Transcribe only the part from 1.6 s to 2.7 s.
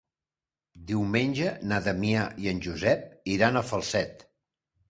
na Damià i en